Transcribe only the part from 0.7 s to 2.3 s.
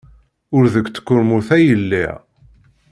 deg tkurmut ay lliɣ.